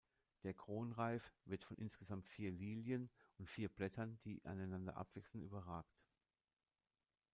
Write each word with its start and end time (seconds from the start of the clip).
Der 0.41 0.55
Kronreif 0.55 1.31
wird 1.45 1.63
von 1.63 1.77
insgesamt 1.77 2.25
vier 2.27 2.49
Lilien 2.49 3.11
und 3.37 3.45
vier 3.51 3.69
Blättern, 3.69 4.17
die 4.25 4.43
einander 4.45 4.97
abwechseln 4.97 5.43
überragt. 5.43 5.95